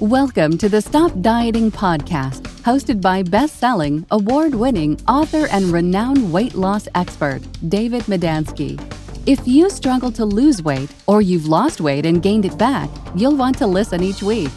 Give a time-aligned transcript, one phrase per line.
[0.00, 6.30] Welcome to the Stop Dieting Podcast, hosted by best selling, award winning author and renowned
[6.30, 8.78] weight loss expert, David Medansky.
[9.24, 13.36] If you struggle to lose weight or you've lost weight and gained it back, you'll
[13.36, 14.50] want to listen each week.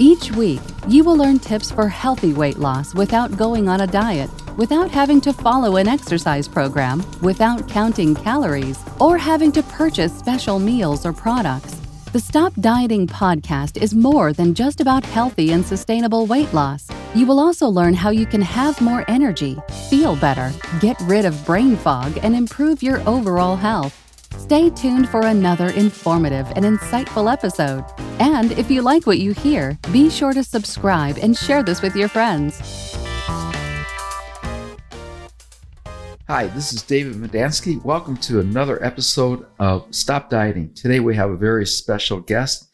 [0.00, 4.28] Each week, you will learn tips for healthy weight loss without going on a diet,
[4.56, 10.58] without having to follow an exercise program, without counting calories, or having to purchase special
[10.58, 11.79] meals or products.
[12.12, 16.88] The Stop Dieting podcast is more than just about healthy and sustainable weight loss.
[17.14, 19.56] You will also learn how you can have more energy,
[19.88, 23.94] feel better, get rid of brain fog, and improve your overall health.
[24.38, 27.84] Stay tuned for another informative and insightful episode.
[28.18, 31.94] And if you like what you hear, be sure to subscribe and share this with
[31.94, 32.58] your friends.
[36.30, 37.84] Hi, this is David Medansky.
[37.84, 40.72] Welcome to another episode of Stop Dieting.
[40.74, 42.70] Today we have a very special guest,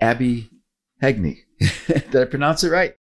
[0.00, 0.48] Abbey
[1.02, 1.40] Heagney.
[1.88, 2.94] did I pronounce it right?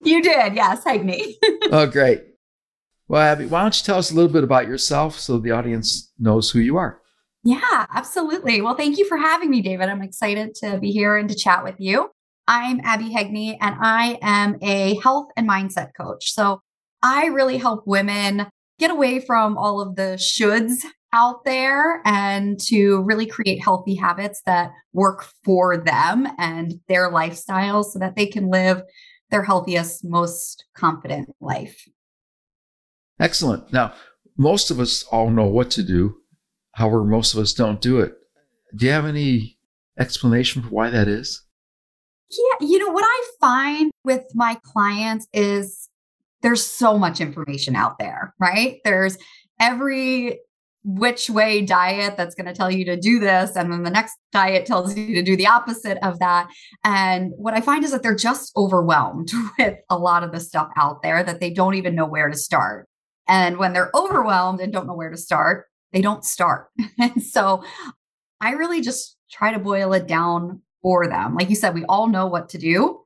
[0.00, 1.34] You did, yes, Heagney.
[1.70, 2.24] oh, great.
[3.06, 6.10] Well, Abbey, why don't you tell us a little bit about yourself so the audience
[6.18, 7.02] knows who you are?
[7.44, 8.62] Yeah, absolutely.
[8.62, 9.90] Well, thank you for having me, David.
[9.90, 12.08] I'm excited to be here and to chat with you.
[12.46, 16.32] I'm Abbey Heagney, and I am a health and mindset coach.
[16.32, 16.62] So
[17.02, 18.46] I really help women
[18.78, 24.42] get away from all of the shoulds out there and to really create healthy habits
[24.44, 28.82] that work for them and their lifestyle so that they can live
[29.30, 31.88] their healthiest, most confident life.
[33.20, 33.72] Excellent.
[33.72, 33.94] Now,
[34.36, 36.16] most of us all know what to do.
[36.72, 38.14] However, most of us don't do it.
[38.76, 39.58] Do you have any
[39.98, 41.42] explanation for why that is?
[42.30, 45.87] Yeah, you know, what I find with my clients is
[46.42, 48.80] there's so much information out there, right?
[48.84, 49.18] There's
[49.60, 50.40] every
[50.84, 53.56] which way diet that's going to tell you to do this.
[53.56, 56.48] And then the next diet tells you to do the opposite of that.
[56.84, 60.68] And what I find is that they're just overwhelmed with a lot of the stuff
[60.76, 62.88] out there that they don't even know where to start.
[63.26, 66.68] And when they're overwhelmed and don't know where to start, they don't start.
[66.98, 67.64] and so
[68.40, 71.34] I really just try to boil it down for them.
[71.34, 72.97] Like you said, we all know what to do.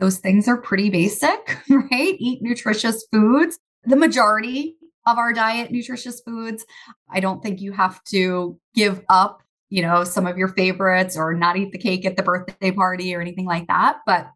[0.00, 2.16] Those things are pretty basic, right?
[2.18, 3.58] Eat nutritious foods.
[3.84, 4.76] The majority
[5.06, 6.64] of our diet, nutritious foods.
[7.10, 11.34] I don't think you have to give up, you know, some of your favorites or
[11.34, 13.98] not eat the cake at the birthday party or anything like that.
[14.06, 14.28] But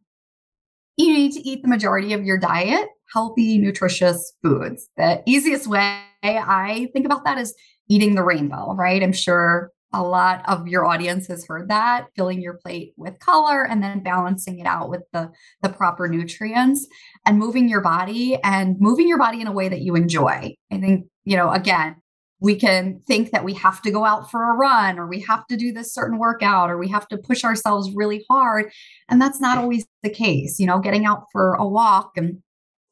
[0.96, 4.88] you need to eat the majority of your diet healthy, nutritious foods.
[4.96, 7.54] The easiest way I think about that is
[7.88, 9.02] eating the rainbow, right?
[9.02, 13.64] I'm sure a lot of your audience has heard that filling your plate with color
[13.64, 15.30] and then balancing it out with the
[15.62, 16.86] the proper nutrients
[17.24, 20.54] and moving your body and moving your body in a way that you enjoy.
[20.70, 21.96] I think you know again
[22.40, 25.46] we can think that we have to go out for a run or we have
[25.46, 28.70] to do this certain workout or we have to push ourselves really hard
[29.08, 32.42] and that's not always the case you know getting out for a walk and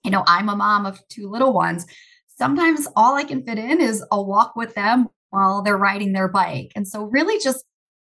[0.03, 1.87] you know i'm a mom of two little ones.
[2.37, 6.29] Sometimes all I can fit in is a walk with them while they're riding their
[6.29, 6.73] bike.
[6.75, 7.65] And so, really, just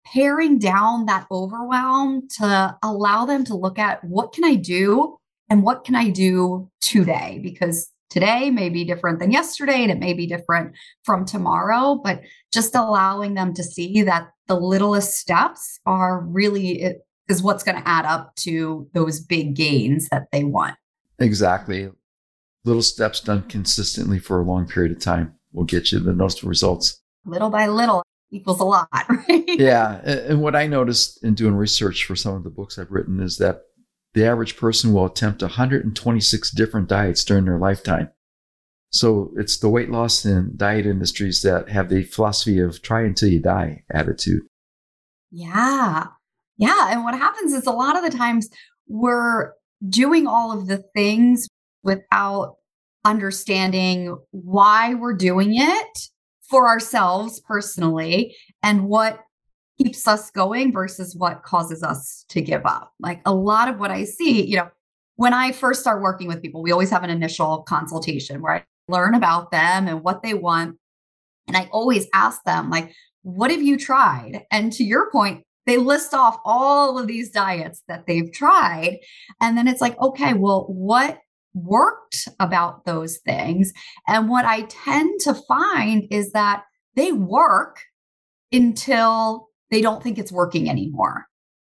[0.06, 5.18] paring down that overwhelm to allow them to look at what can I do
[5.50, 7.40] and what can I do today?
[7.42, 12.22] Because today may be different than yesterday and it may be different from tomorrow, but
[12.54, 17.82] just allowing them to see that the littlest steps are really it is what's going
[17.82, 20.76] to add up to those big gains that they want.
[21.18, 21.90] Exactly.
[22.64, 26.50] Little steps done consistently for a long period of time will get you the noticeable
[26.50, 29.44] results little by little equals a lot, right?
[29.48, 30.02] Yeah.
[30.06, 33.38] And what I noticed in doing research for some of the books I've written is
[33.38, 33.62] that
[34.14, 38.10] the average person will attempt 126 different diets during their lifetime.
[38.90, 43.30] So it's the weight loss and diet industries that have the philosophy of try until
[43.30, 44.44] you die attitude.
[45.32, 46.08] Yeah.
[46.58, 46.92] Yeah.
[46.92, 48.48] And what happens is a lot of the times
[48.88, 49.52] we're
[49.90, 51.50] doing all of the things
[51.84, 52.56] without
[53.04, 56.00] understanding why we're doing it
[56.50, 59.20] for ourselves personally and what
[59.78, 62.94] keeps us going versus what causes us to give up.
[63.00, 64.70] Like a lot of what I see, you know,
[65.18, 68.64] when I first start working with people, we always have an initial consultation where I
[68.88, 70.78] learn about them and what they want.
[71.48, 74.44] And I always ask them, like, what have you tried?
[74.52, 79.00] And to your point, they list off all of these diets that they've tried.
[79.42, 81.20] And then it's like, okay, well, what
[81.56, 83.74] worked about those things.
[84.08, 86.64] And what I tend to find is that
[86.96, 87.80] they work
[88.52, 91.26] until they don't think it's working anymore.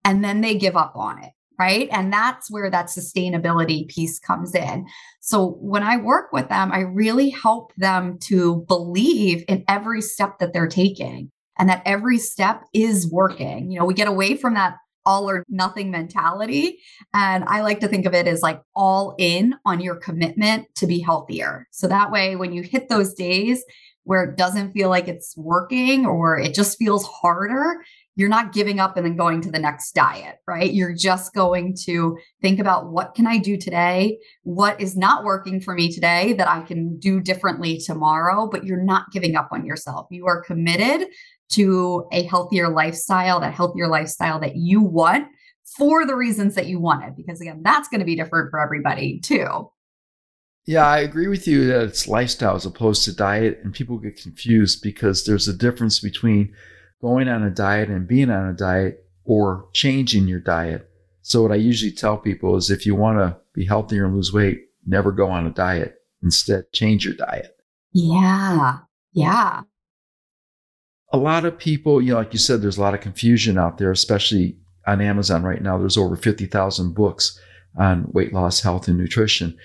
[0.04, 1.32] And then they give up on it.
[1.58, 1.88] Right.
[1.92, 4.86] And that's where that sustainability piece comes in.
[5.20, 10.38] So when I work with them, I really help them to believe in every step
[10.38, 13.70] that they're taking and that every step is working.
[13.70, 16.78] You know, we get away from that all or nothing mentality.
[17.14, 20.86] And I like to think of it as like all in on your commitment to
[20.86, 21.66] be healthier.
[21.70, 23.64] So that way, when you hit those days
[24.04, 27.82] where it doesn't feel like it's working or it just feels harder,
[28.14, 30.72] you're not giving up and then going to the next diet, right?
[30.72, 34.18] You're just going to think about what can I do today?
[34.42, 38.48] What is not working for me today that I can do differently tomorrow?
[38.50, 40.08] But you're not giving up on yourself.
[40.10, 41.08] You are committed
[41.52, 45.28] to a healthier lifestyle, that healthier lifestyle that you want
[45.76, 47.16] for the reasons that you want it.
[47.16, 49.70] Because again, that's going to be different for everybody too.
[50.64, 54.20] Yeah, I agree with you that it's lifestyle as opposed to diet, and people get
[54.20, 56.54] confused because there's a difference between
[57.00, 60.88] going on a diet and being on a diet or changing your diet.
[61.22, 64.32] So what I usually tell people is if you want to be healthier and lose
[64.32, 65.96] weight, never go on a diet.
[66.22, 67.56] Instead, change your diet.
[67.92, 68.78] Yeah.
[69.12, 69.62] Yeah.
[71.12, 73.78] A lot of people, you know, like you said, there's a lot of confusion out
[73.78, 74.56] there, especially
[74.86, 75.78] on Amazon right now.
[75.78, 77.38] There's over 50,000 books
[77.76, 79.56] on weight loss, health, and nutrition,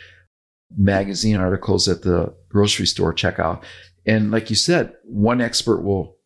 [0.75, 3.63] magazine articles at the grocery store checkout.
[4.05, 6.17] And like you said, one expert will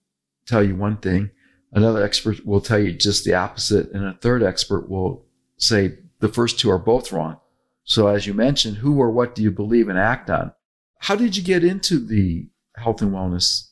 [0.46, 1.32] tell you one thing,
[1.72, 5.26] another expert will tell you just the opposite, and a third expert will
[5.58, 7.38] say the first two are both wrong.
[7.84, 10.54] So, as you mentioned, who or what do you believe and act on?
[11.00, 13.71] How did you get into the health and wellness?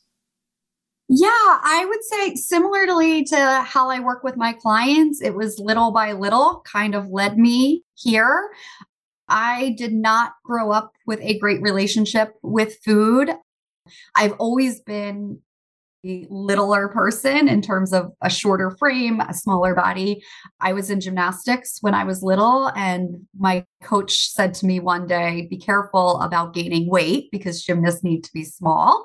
[1.12, 5.90] Yeah, I would say similarly to how I work with my clients, it was little
[5.90, 8.48] by little kind of led me here.
[9.28, 13.32] I did not grow up with a great relationship with food.
[14.14, 15.40] I've always been
[16.06, 20.22] a littler person in terms of a shorter frame, a smaller body.
[20.60, 25.08] I was in gymnastics when I was little, and my coach said to me one
[25.08, 29.04] day, Be careful about gaining weight because gymnasts need to be small.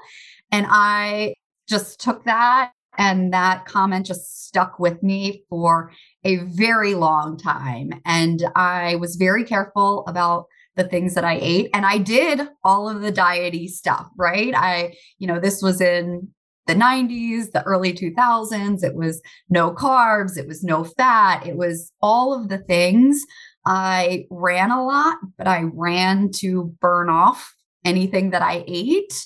[0.51, 1.34] And I
[1.67, 5.91] just took that, and that comment just stuck with me for
[6.23, 7.91] a very long time.
[8.06, 10.45] And I was very careful about
[10.75, 11.69] the things that I ate.
[11.73, 14.53] And I did all of the diety stuff, right?
[14.56, 16.29] I, you know, this was in
[16.67, 18.83] the 90s, the early 2000s.
[18.83, 23.23] It was no carbs, it was no fat, it was all of the things.
[23.65, 27.53] I ran a lot, but I ran to burn off
[27.83, 29.25] anything that I ate.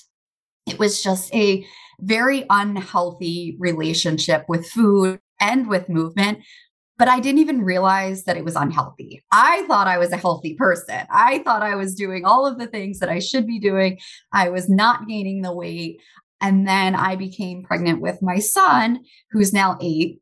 [0.68, 1.66] It was just a
[2.02, 6.40] very unhealthy relationship with food and with movement.
[6.98, 9.24] But I didn't even realize that it was unhealthy.
[9.32, 11.06] I thought I was a healthy person.
[11.10, 14.00] I thought I was doing all of the things that I should be doing.
[14.34, 16.02] I was not gaining the weight.
[16.42, 19.00] And then I became pregnant with my son,
[19.32, 20.22] who's now eight.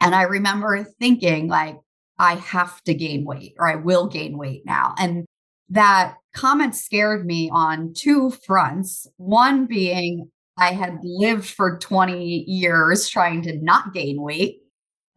[0.00, 1.78] And I remember thinking, like,
[2.18, 4.94] I have to gain weight or I will gain weight now.
[4.98, 5.24] And
[5.70, 9.06] that comment scared me on two fronts.
[9.16, 14.58] One being, I had lived for 20 years trying to not gain weight.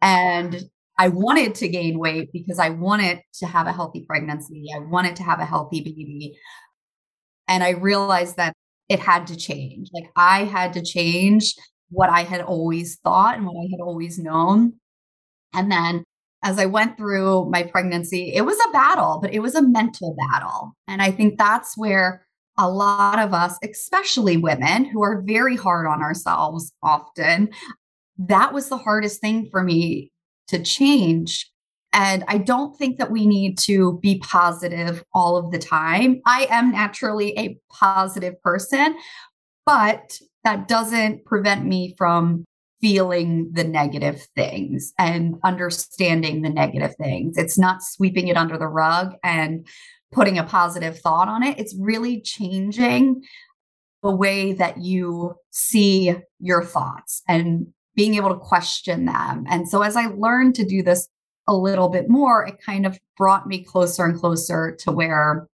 [0.00, 0.64] And
[0.98, 4.66] I wanted to gain weight because I wanted to have a healthy pregnancy.
[4.74, 6.38] I wanted to have a healthy baby.
[7.48, 8.54] And I realized that
[8.88, 9.88] it had to change.
[9.92, 11.54] Like I had to change
[11.90, 14.74] what I had always thought and what I had always known.
[15.54, 16.04] And then
[16.42, 20.16] as I went through my pregnancy, it was a battle, but it was a mental
[20.30, 20.76] battle.
[20.88, 22.26] And I think that's where
[22.62, 27.50] a lot of us, especially women who are very hard on ourselves often,
[28.18, 30.10] that was the hardest thing for me
[30.48, 31.52] to change
[31.92, 36.22] and I don't think that we need to be positive all of the time.
[36.24, 38.96] I am naturally a positive person,
[39.66, 42.44] but that doesn't prevent me from
[42.80, 47.36] feeling the negative things and understanding the negative things.
[47.36, 49.66] It's not sweeping it under the rug and
[50.12, 51.58] putting a positive thought on it.
[51.58, 53.22] It's really changing
[54.02, 59.44] the way that you see your thoughts and being able to question them.
[59.48, 61.08] And so as I learned to do this
[61.48, 65.48] a little bit more, it kind of brought me closer and closer to where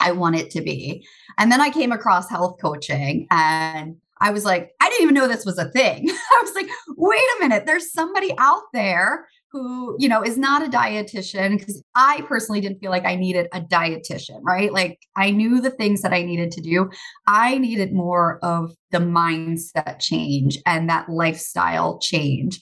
[0.00, 1.06] I want it to be.
[1.38, 5.28] And then I came across health coaching and I was like, I didn't even know
[5.28, 6.08] this was a thing.
[6.10, 10.62] I was like, wait a minute, there's somebody out there who, you know, is not
[10.62, 14.72] a dietitian because I personally didn't feel like I needed a dietitian, right?
[14.72, 16.90] Like I knew the things that I needed to do.
[17.26, 22.60] I needed more of the mindset change and that lifestyle change.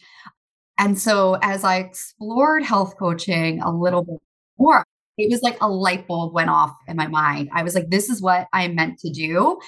[0.78, 4.20] And so as I explored health coaching a little bit
[4.58, 4.84] more,
[5.18, 7.48] it was like a light bulb went off in my mind.
[7.52, 9.58] I was like, this is what I'm meant to do.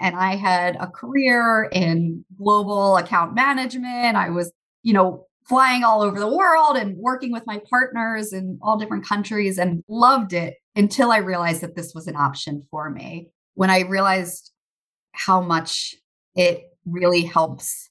[0.00, 4.16] And I had a career in global account management.
[4.16, 4.52] I was,
[4.82, 9.06] you know, flying all over the world and working with my partners in all different
[9.06, 13.28] countries and loved it until I realized that this was an option for me.
[13.54, 14.50] When I realized
[15.12, 15.94] how much
[16.34, 17.90] it really helps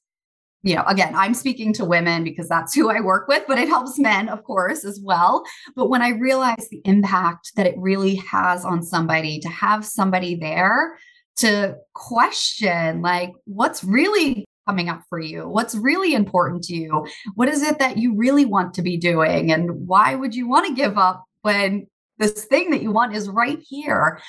[0.63, 3.67] you know, again, I'm speaking to women because that's who I work with, but it
[3.67, 5.43] helps men, of course, as well.
[5.75, 10.35] But when I realized the impact that it really has on somebody to have somebody
[10.35, 10.97] there
[11.37, 15.47] to question, like, what's really coming up for you?
[15.47, 17.07] What's really important to you?
[17.35, 19.51] What is it that you really want to be doing?
[19.51, 21.87] And why would you want to give up when
[22.17, 24.21] this thing that you want is right here?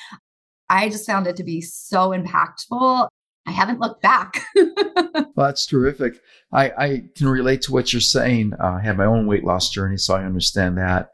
[0.68, 3.08] I just found it to be so impactful.
[3.46, 4.44] I haven't looked back.
[4.54, 6.14] well, that's terrific.
[6.52, 8.52] I, I can relate to what you're saying.
[8.58, 11.10] Uh, I had my own weight loss journey, so I understand that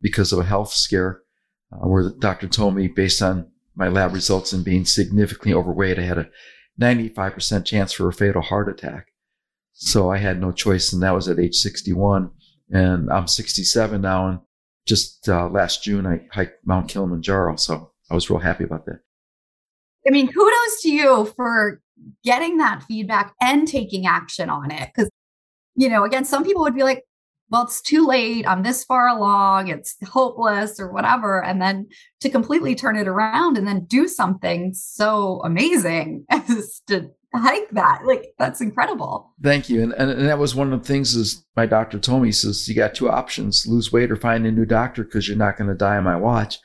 [0.00, 1.22] because of a health scare
[1.72, 5.98] uh, where the doctor told me, based on my lab results and being significantly overweight,
[5.98, 6.28] I had a
[6.80, 9.08] 95% chance for a fatal heart attack.
[9.72, 12.30] So I had no choice, and that was at age 61.
[12.70, 14.38] And I'm 67 now, and
[14.86, 19.00] just uh, last June I hiked Mount Kilimanjaro, so I was real happy about that.
[20.06, 21.80] I mean, kudos to you for
[22.22, 24.90] getting that feedback and taking action on it.
[24.94, 25.10] Because,
[25.74, 27.04] you know, again, some people would be like,
[27.54, 28.48] well, it's too late.
[28.48, 29.68] I'm this far along.
[29.68, 31.40] It's hopeless or whatever.
[31.40, 31.86] And then
[32.18, 38.00] to completely turn it around and then do something so amazing as to hike that.
[38.04, 39.32] Like, that's incredible.
[39.40, 39.84] Thank you.
[39.84, 42.32] And, and, and that was one of the things is my doctor told me, he
[42.32, 45.56] says, you got two options, lose weight or find a new doctor because you're not
[45.56, 46.58] going to die on my watch.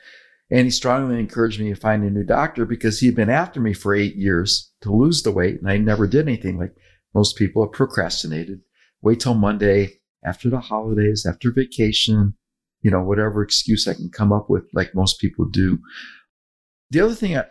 [0.50, 3.60] And he strongly encouraged me to find a new doctor because he had been after
[3.60, 5.60] me for eight years to lose the weight.
[5.60, 6.74] And I never did anything like
[7.14, 8.62] most people have procrastinated.
[9.02, 12.34] Wait till Monday after the holidays, after vacation,
[12.82, 15.78] you know, whatever excuse I can come up with, like most people do.
[16.90, 17.44] The other thing I,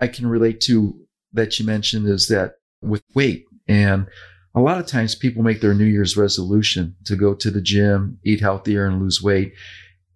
[0.00, 0.94] I can relate to
[1.32, 4.06] that you mentioned is that with weight and
[4.54, 8.18] a lot of times people make their New Year's resolution to go to the gym,
[8.24, 9.52] eat healthier and lose weight.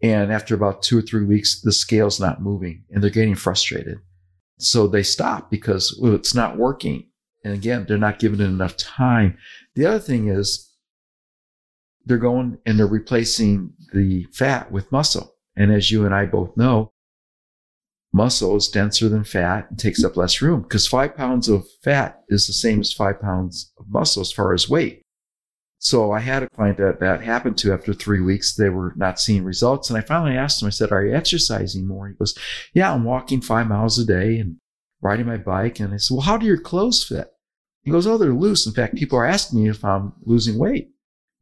[0.03, 3.99] And after about two or three weeks, the scale's not moving and they're getting frustrated.
[4.59, 7.09] So they stop because well, it's not working.
[7.45, 9.37] And again, they're not giving it enough time.
[9.75, 10.71] The other thing is
[12.05, 15.35] they're going and they're replacing the fat with muscle.
[15.57, 16.93] And as you and I both know,
[18.13, 22.23] muscle is denser than fat and takes up less room because five pounds of fat
[22.29, 25.03] is the same as five pounds of muscle as far as weight.
[25.85, 28.55] So I had a client that that happened to after three weeks.
[28.55, 29.91] They were not seeing results.
[29.91, 32.09] And I finally asked him, I said, Are you exercising more?
[32.09, 32.35] He goes,
[32.73, 34.57] Yeah, I'm walking five miles a day and
[35.03, 35.81] riding my bike.
[35.81, 37.29] And I said, Well, how do your clothes fit?
[37.83, 38.67] He goes, Oh, they're loose.
[38.67, 40.89] In fact, people are asking me if I'm losing weight.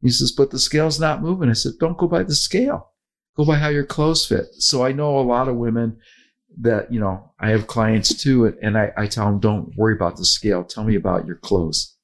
[0.03, 1.49] He says, But the scale's not moving.
[1.49, 2.91] I said, Don't go by the scale.
[3.35, 4.45] Go by how your clothes fit.
[4.59, 5.97] So I know a lot of women
[6.59, 10.17] that, you know, I have clients too, and I, I tell them, Don't worry about
[10.17, 10.63] the scale.
[10.63, 11.97] Tell me about your clothes.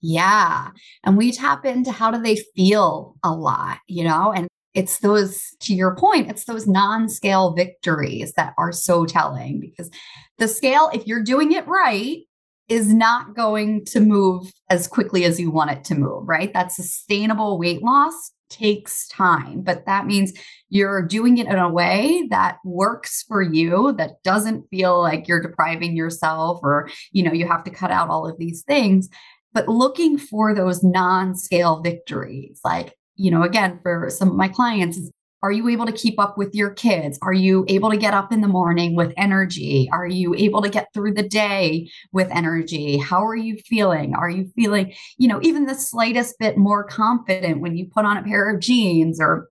[0.00, 0.70] Yeah.
[1.04, 4.32] And we tap into how do they feel a lot, you know?
[4.32, 9.60] And it's those, to your point, it's those non scale victories that are so telling
[9.60, 9.90] because
[10.38, 12.18] the scale, if you're doing it right,
[12.68, 16.52] is not going to move as quickly as you want it to move, right?
[16.52, 20.32] That sustainable weight loss takes time, but that means
[20.68, 25.42] you're doing it in a way that works for you, that doesn't feel like you're
[25.42, 29.08] depriving yourself or, you know, you have to cut out all of these things
[29.54, 34.98] but looking for those non-scale victories like you know again for some of my clients
[35.44, 37.18] are you able to keep up with your kids?
[37.20, 39.90] Are you able to get up in the morning with energy?
[39.92, 42.96] Are you able to get through the day with energy?
[42.96, 44.14] How are you feeling?
[44.14, 48.16] Are you feeling you know even the slightest bit more confident when you put on
[48.16, 49.50] a pair of jeans or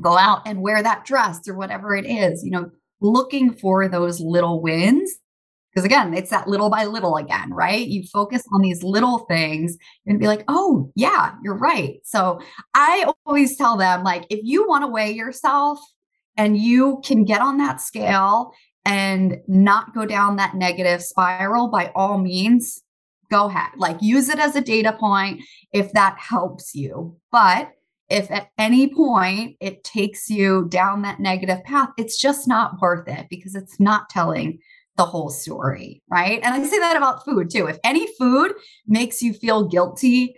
[0.00, 4.20] go out and wear that dress or whatever it is you know looking for those
[4.20, 5.12] little wins
[5.78, 7.86] because again, it's that little by little again, right?
[7.86, 12.00] You focus on these little things and be like, oh, yeah, you're right.
[12.02, 12.40] So
[12.74, 15.78] I always tell them, like, if you want to weigh yourself
[16.36, 18.52] and you can get on that scale
[18.84, 22.82] and not go down that negative spiral, by all means,
[23.30, 23.70] go ahead.
[23.76, 27.16] Like, use it as a data point if that helps you.
[27.30, 27.70] But
[28.08, 33.06] if at any point it takes you down that negative path, it's just not worth
[33.06, 34.58] it because it's not telling
[34.98, 36.40] the whole story, right?
[36.42, 37.66] And I say that about food too.
[37.66, 38.52] If any food
[38.86, 40.34] makes you feel guilty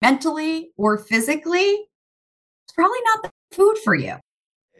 [0.00, 4.14] mentally or physically, it's probably not the food for you.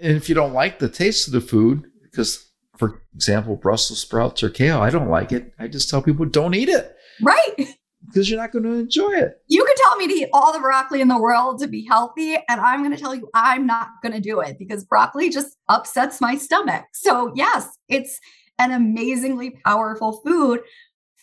[0.00, 4.42] And if you don't like the taste of the food, because for example, Brussels sprouts
[4.42, 5.52] or kale, I don't like it.
[5.58, 6.96] I just tell people don't eat it.
[7.20, 7.54] Right.
[8.04, 9.42] Because you're not going to enjoy it.
[9.48, 12.36] You could tell me to eat all the broccoli in the world to be healthy,
[12.48, 15.56] and I'm going to tell you I'm not going to do it because broccoli just
[15.68, 16.84] upsets my stomach.
[16.92, 18.20] So, yes, it's
[18.58, 20.60] an amazingly powerful food.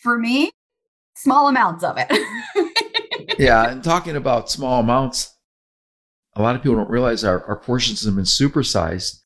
[0.01, 0.51] For me,
[1.15, 3.37] small amounts of it.
[3.39, 3.69] yeah.
[3.69, 5.35] And talking about small amounts,
[6.35, 9.21] a lot of people don't realize our, our portions have been supersized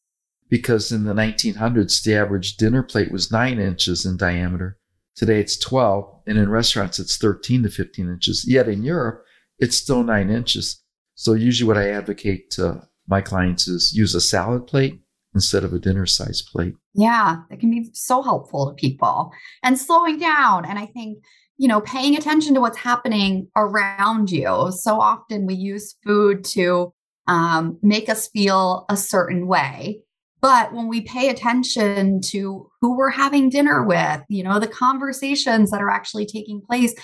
[0.49, 4.77] because in the 1900s, the average dinner plate was nine inches in diameter.
[5.15, 8.45] Today it's 12, and in restaurants it's 13 to 15 inches.
[8.47, 9.23] Yet in Europe,
[9.57, 10.83] it's still nine inches.
[11.15, 15.01] So usually what I advocate to my clients is use a salad plate
[15.37, 16.73] instead of a dinner size plate.
[16.95, 20.65] Yeah, that can be so helpful to people and slowing down.
[20.65, 21.23] And I think,
[21.57, 24.71] you know, paying attention to what's happening around you.
[24.71, 26.91] So often we use food to
[27.27, 30.01] um, make us feel a certain way.
[30.41, 35.69] But when we pay attention to who we're having dinner with, you know, the conversations
[35.71, 36.95] that are actually taking place,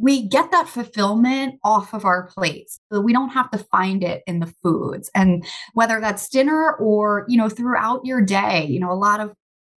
[0.00, 2.80] we get that fulfillment off of our plates.
[2.90, 5.10] So we don't have to find it in the foods.
[5.14, 9.32] And whether that's dinner or, you know, throughout your day, you know, a lot of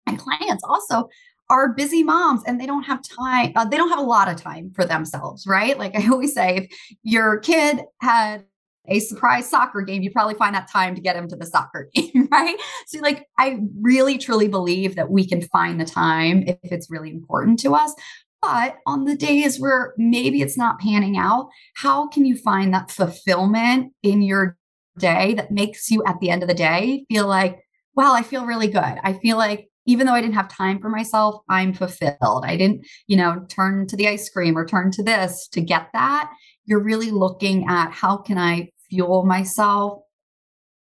[0.06, 1.08] my clients also
[1.50, 4.36] are busy moms and they don't have time uh, they don't have a lot of
[4.40, 8.44] time for themselves right like i always say if your kid had
[8.88, 11.88] a surprise soccer game, you probably find that time to get him to the soccer
[11.94, 12.56] game, right?
[12.86, 17.10] So, like, I really truly believe that we can find the time if it's really
[17.10, 17.94] important to us.
[18.42, 22.90] But on the days where maybe it's not panning out, how can you find that
[22.90, 24.56] fulfillment in your
[24.98, 27.60] day that makes you at the end of the day feel like,
[27.94, 28.98] wow, I feel really good.
[29.02, 32.44] I feel like even though I didn't have time for myself, I'm fulfilled.
[32.44, 35.88] I didn't, you know, turn to the ice cream or turn to this to get
[35.92, 36.30] that
[36.64, 40.02] you're really looking at how can I fuel myself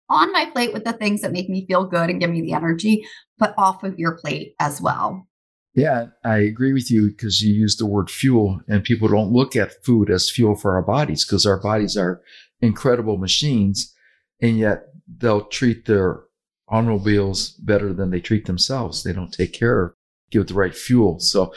[0.09, 2.53] on my plate with the things that make me feel good and give me the
[2.53, 3.05] energy,
[3.38, 5.27] but off of your plate as well.
[5.75, 9.58] Yeah, I agree with you because you use the word fuel, and people don't look
[9.58, 12.22] at food as fuel for our bodies because our bodies are
[12.62, 13.94] incredible machines,
[14.41, 14.86] and yet
[15.17, 16.22] they'll treat their
[16.70, 19.03] automobiles better than they treat themselves.
[19.03, 19.94] They don't take care of,
[20.32, 21.20] give it the right fuel.
[21.20, 21.53] So,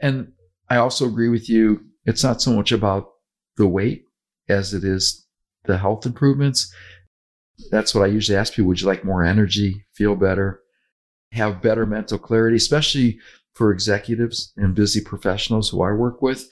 [0.00, 0.32] and
[0.68, 1.82] I also agree with you.
[2.04, 3.10] It's not so much about
[3.56, 4.04] the weight
[4.48, 5.24] as it is
[5.66, 6.74] the health improvements.
[7.70, 8.68] That's what I usually ask people.
[8.68, 10.60] Would you like more energy, feel better,
[11.30, 13.20] have better mental clarity, especially
[13.54, 16.48] for executives and busy professionals who I work with?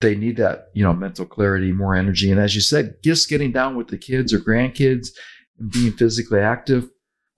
[0.00, 2.30] They need that, you know, mental clarity, more energy.
[2.30, 5.08] And as you said, just getting down with the kids or grandkids
[5.58, 6.88] and being physically active.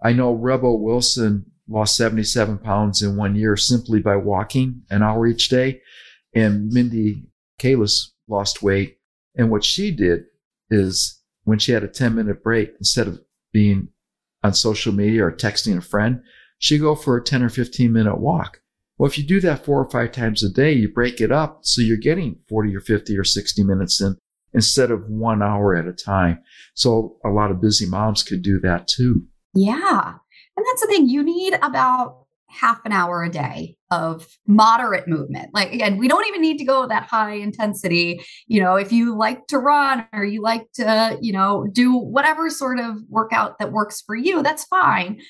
[0.03, 5.27] I know Rebel Wilson lost 77 pounds in one year simply by walking an hour
[5.27, 5.81] each day.
[6.35, 7.25] And Mindy
[7.59, 8.99] Kaling lost weight.
[9.37, 10.25] And what she did
[10.71, 13.21] is when she had a 10 minute break, instead of
[13.53, 13.89] being
[14.43, 16.23] on social media or texting a friend,
[16.63, 18.61] she'd go for a 10 or 15 minute walk.
[18.97, 21.61] Well, if you do that four or five times a day, you break it up.
[21.63, 24.17] So you're getting 40 or 50 or 60 minutes in
[24.55, 26.39] instead of one hour at a time.
[26.75, 29.27] So a lot of busy moms could do that too.
[29.55, 30.15] Yeah.
[30.57, 31.09] And that's the thing.
[31.09, 35.51] You need about half an hour a day of moderate movement.
[35.53, 38.21] Like again, we don't even need to go that high intensity.
[38.47, 42.51] You know, if you like to run or you like to, you know, do whatever
[42.51, 45.21] sort of workout that works for you, that's fine.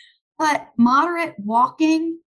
[0.43, 2.19] But moderate walking,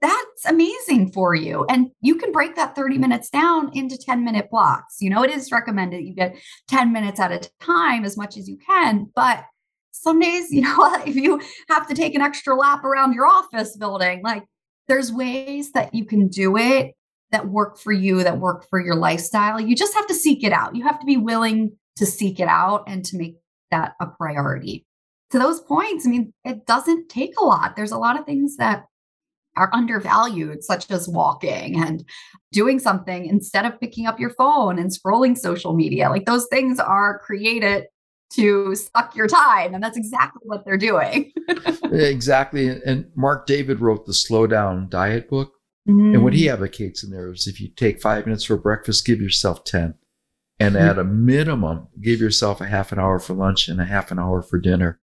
[0.00, 1.64] that's amazing for you.
[1.68, 4.96] And you can break that 30 minutes down into 10 minute blocks.
[4.98, 6.34] You know, it is recommended you get
[6.66, 9.44] 10 minutes at a time as much as you can, but
[9.92, 13.76] some days, you know, if you have to take an extra lap around your office
[13.76, 14.42] building, like
[14.88, 16.90] there's ways that you can do it
[17.30, 19.60] that work for you, that work for your lifestyle.
[19.60, 20.74] You just have to seek it out.
[20.74, 23.36] You have to be willing to seek it out and to make
[23.70, 24.84] that a priority.
[25.32, 27.74] To those points, I mean, it doesn't take a lot.
[27.74, 28.84] There's a lot of things that
[29.56, 32.04] are undervalued, such as walking and
[32.52, 36.08] doing something instead of picking up your phone and scrolling social media.
[36.08, 37.86] Like those things are created
[38.34, 39.74] to suck your time.
[39.74, 41.32] And that's exactly what they're doing.
[41.84, 42.68] exactly.
[42.68, 45.52] And Marc David wrote the Slow Down Diet book.
[45.88, 46.14] Mm.
[46.14, 46.52] And what he mm.
[46.52, 49.94] advocates in there is if you take five minutes for breakfast, give yourself 10.
[50.58, 50.80] And mm.
[50.80, 54.18] at a minimum, give yourself a half an hour for lunch and a half an
[54.18, 55.00] hour for dinner.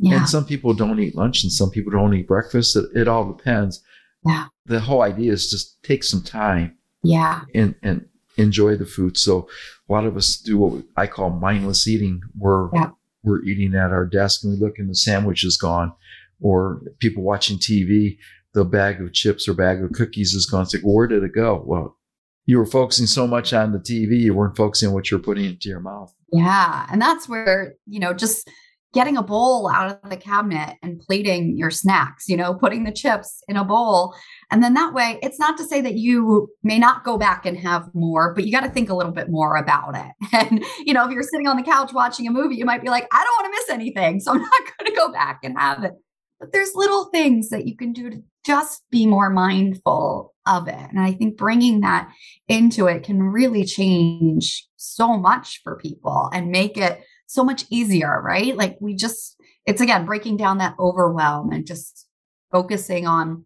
[0.00, 0.16] Yeah.
[0.16, 2.74] And some people don't eat lunch and some people don't eat breakfast.
[2.74, 3.82] It, it all depends.
[4.26, 4.46] Yeah.
[4.66, 6.76] The whole idea is just take some time.
[7.02, 7.42] Yeah.
[7.54, 9.18] And, and enjoy the food.
[9.18, 9.48] So
[9.88, 12.22] a lot of us do what I call mindless eating.
[12.36, 12.90] We're yeah.
[13.22, 15.92] we're eating at our desk and we look and the sandwich is gone,
[16.40, 18.16] or people watching TV,
[18.54, 20.62] the bag of chips or bag of cookies is gone.
[20.62, 21.62] It's like, where did it go?
[21.64, 21.98] Well,
[22.46, 25.44] you were focusing so much on the TV, you weren't focusing on what you're putting
[25.44, 26.12] into your mouth.
[26.32, 28.48] Yeah, and that's where you know just
[28.92, 32.92] getting a bowl out of the cabinet and plating your snacks, you know, putting the
[32.92, 34.14] chips in a bowl.
[34.50, 37.56] And then that way, it's not to say that you may not go back and
[37.58, 40.12] have more, but you got to think a little bit more about it.
[40.40, 42.88] And, you know, if you're sitting on the couch watching a movie, you might be
[42.88, 44.20] like, I don't want to miss anything.
[44.20, 45.92] So I'm not going to go back and have it.
[46.38, 50.74] But there's little things that you can do to just be more mindful of it.
[50.74, 52.10] And I think bringing that
[52.48, 58.20] into it can really change so much for people and make it so much easier,
[58.20, 58.56] right?
[58.56, 62.06] Like we just, it's again breaking down that overwhelm and just
[62.50, 63.44] focusing on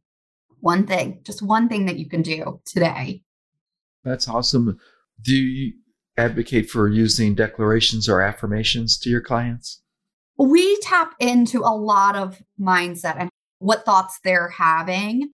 [0.61, 3.21] One thing, just one thing that you can do today.
[4.03, 4.79] That's awesome.
[5.23, 5.75] Do you
[6.17, 9.83] advocate for using declarations or affirmations to your clients?
[10.39, 15.33] We tap into a lot of mindset and what thoughts they're having.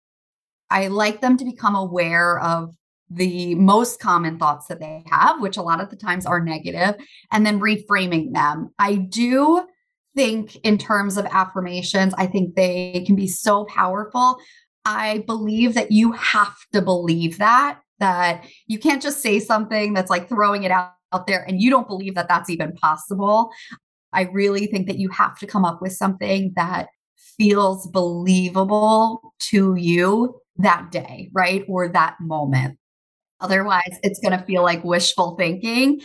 [0.70, 2.74] I like them to become aware of
[3.10, 6.94] the most common thoughts that they have, which a lot of the times are negative,
[7.32, 8.70] and then reframing them.
[8.78, 9.66] I do
[10.14, 14.38] think, in terms of affirmations, I think they can be so powerful.
[14.84, 20.10] I believe that you have to believe that, that you can't just say something that's
[20.10, 23.50] like throwing it out, out there and you don't believe that that's even possible.
[24.12, 29.74] I really think that you have to come up with something that feels believable to
[29.76, 31.64] you that day, right?
[31.68, 32.78] Or that moment.
[33.40, 36.00] Otherwise, it's going to feel like wishful thinking.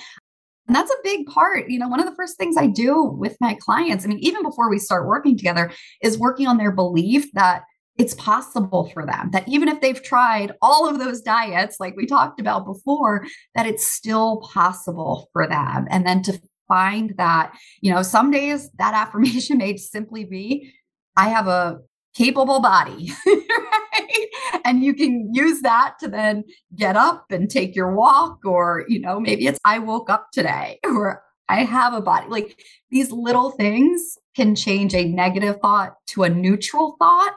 [0.67, 1.69] And that's a big part.
[1.69, 4.43] You know, one of the first things I do with my clients, I mean, even
[4.43, 7.63] before we start working together, is working on their belief that
[7.97, 12.05] it's possible for them, that even if they've tried all of those diets, like we
[12.05, 15.85] talked about before, that it's still possible for them.
[15.89, 20.73] And then to find that, you know, some days that affirmation may simply be,
[21.15, 21.79] I have a
[22.13, 24.27] capable body, right?
[24.65, 26.43] And you can use that to then
[26.75, 30.79] get up and take your walk, or, you know, maybe it's I woke up today,
[30.83, 32.27] or I have a body.
[32.29, 37.35] Like these little things can change a negative thought to a neutral thought.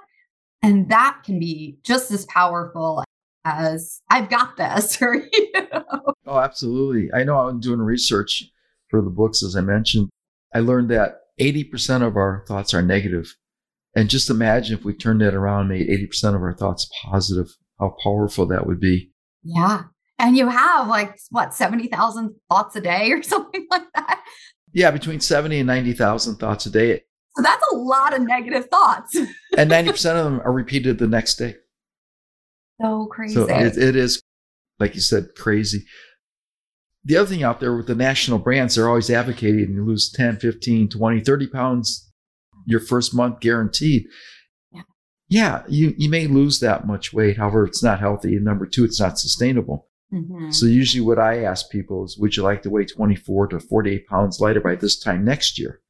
[0.63, 3.05] And that can be just as powerful
[3.45, 5.01] as I've got this.
[5.03, 6.15] Or, you know.
[6.27, 7.11] Oh, absolutely.
[7.13, 8.45] I know I'm doing research
[8.89, 10.09] for the books, as I mentioned.
[10.55, 13.37] I learned that 80% of our thoughts are negative
[13.97, 17.57] and just imagine if we turned that around, and made 80% of our thoughts positive,
[17.81, 19.11] how powerful that would be.
[19.43, 19.85] Yeah.
[20.19, 24.23] And you have like what, 70,000 thoughts a day or something like that?
[24.73, 27.05] Yeah, between 70 and 90,000 thoughts a day.
[27.37, 29.15] So that's a lot of negative thoughts.
[29.57, 31.55] and 90% of them are repeated the next day.
[32.83, 33.35] So crazy.
[33.35, 34.23] So it, it is,
[34.79, 35.87] like you said, crazy.
[37.05, 40.37] The other thing out there with the national brands, they're always advocating you lose 10,
[40.37, 42.06] 15, 20, 30 pounds
[42.67, 44.07] your first month guaranteed.
[44.73, 44.83] Yeah.
[45.29, 47.39] yeah, you, you may lose that much weight.
[47.39, 48.37] However, it's not healthy.
[48.37, 49.89] And number two, it's not sustainable.
[50.13, 50.51] Mm-hmm.
[50.51, 54.07] So usually what I ask people is, would you like to weigh 24 to 48
[54.07, 55.81] pounds lighter by this time next year?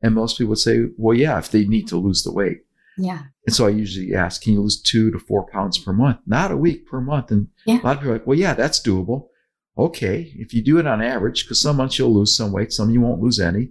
[0.00, 2.58] And most people would say, well, yeah, if they need to lose the weight.
[2.96, 3.22] Yeah.
[3.46, 6.18] And so I usually ask, can you lose two to four pounds per month?
[6.26, 7.30] Not a week per month.
[7.30, 7.80] And yeah.
[7.80, 9.28] a lot of people are like, well, yeah, that's doable.
[9.76, 10.32] Okay.
[10.36, 13.00] If you do it on average, because some months you'll lose some weight, some you
[13.00, 13.70] won't lose any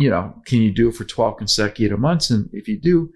[0.00, 2.30] you know, can you do it for 12 consecutive months?
[2.30, 3.10] And if you do,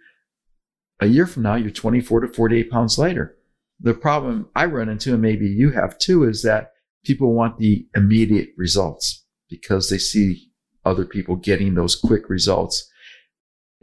[1.00, 3.34] a year from now, you're 24 to 48 pounds lighter.
[3.80, 7.88] The problem I run into, and maybe you have too, is that people want the
[7.96, 10.50] immediate results because they see
[10.84, 12.86] other people getting those quick results.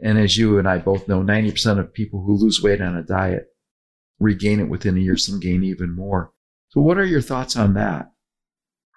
[0.00, 3.02] And as you and I both know, 90% of people who lose weight on a
[3.02, 3.48] diet
[4.20, 6.32] regain it within a year, some gain even more.
[6.68, 8.11] So, what are your thoughts on that?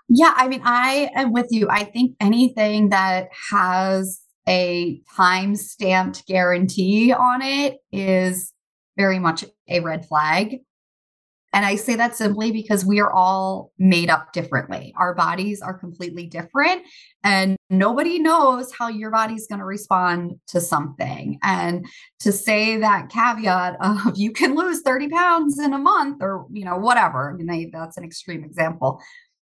[0.07, 1.67] Yeah, I mean, I am with you.
[1.69, 8.53] I think anything that has a time stamped guarantee on it is
[8.97, 10.57] very much a red flag.
[11.53, 14.93] And I say that simply because we are all made up differently.
[14.97, 16.81] Our bodies are completely different,
[17.23, 21.39] and nobody knows how your body's going to respond to something.
[21.43, 21.85] And
[22.19, 26.65] to say that caveat of you can lose 30 pounds in a month or, you
[26.65, 29.01] know, whatever, I mean, they, that's an extreme example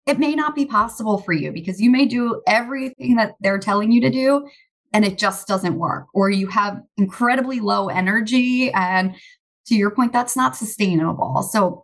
[0.09, 3.91] it may not be possible for you because you may do everything that they're telling
[3.91, 4.49] you to do
[4.91, 9.13] and it just doesn't work or you have incredibly low energy and
[9.67, 11.43] to your point that's not sustainable.
[11.43, 11.83] So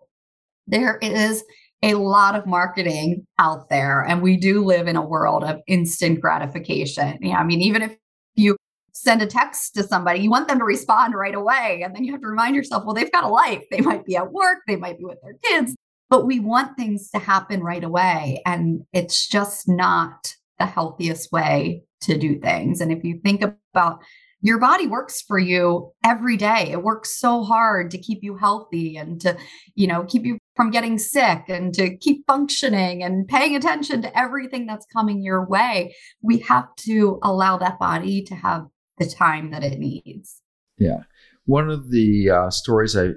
[0.65, 1.43] there is
[1.83, 6.19] a lot of marketing out there and we do live in a world of instant
[6.19, 7.19] gratification.
[7.21, 7.95] Yeah i mean even if
[8.33, 8.57] you
[8.91, 12.11] send a text to somebody you want them to respond right away and then you
[12.11, 13.63] have to remind yourself well they've got a life.
[13.69, 14.59] They might be at work.
[14.65, 15.75] They might be with their kids
[16.09, 18.41] but we want things to happen right away.
[18.45, 22.81] And it's just not the healthiest way to do things.
[22.81, 24.01] And if you think about
[24.45, 26.69] your body works for you every day.
[26.69, 29.35] It works so hard to keep you healthy and to,
[29.73, 34.17] you know, keep you from getting sick and to keep functioning and paying attention to
[34.17, 35.95] everything that's coming your way.
[36.21, 38.67] We have to allow that body to have
[38.99, 40.41] the time that it needs.
[40.77, 40.99] Yeah.
[41.45, 43.13] One of the uh, stories I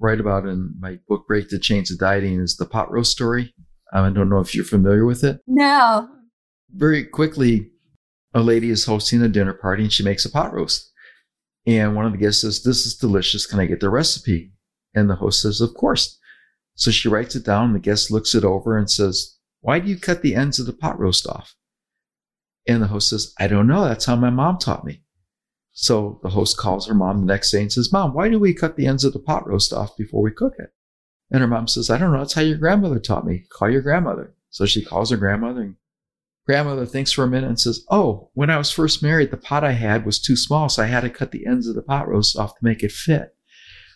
[0.00, 3.54] write about in my book, Break the Chains of Dieting, is the pot roast story.
[3.92, 5.40] Um, I don't know if you're familiar with it.
[5.46, 6.08] No.
[6.70, 7.70] Very quickly,
[8.34, 10.92] a lady is hosting a dinner party and she makes a pot roast.
[11.66, 13.46] And one of the guests says, This is delicious.
[13.46, 14.52] Can I get the recipe?
[14.94, 16.18] And the host says, Of course.
[16.74, 17.72] So she writes it down.
[17.72, 20.72] The guest looks it over and says, Why do you cut the ends of the
[20.72, 21.54] pot roast off?
[22.66, 23.84] And the host says, I don't know.
[23.84, 25.02] That's how my mom taught me.
[25.80, 28.52] So the host calls her mom the next day and says, Mom, why do we
[28.52, 30.72] cut the ends of the pot roast off before we cook it?
[31.30, 32.18] And her mom says, I don't know.
[32.18, 33.44] That's how your grandmother taught me.
[33.48, 34.34] Call your grandmother.
[34.50, 35.76] So she calls her grandmother and
[36.44, 39.62] grandmother thinks for a minute and says, Oh, when I was first married, the pot
[39.62, 40.68] I had was too small.
[40.68, 42.90] So I had to cut the ends of the pot roast off to make it
[42.90, 43.36] fit.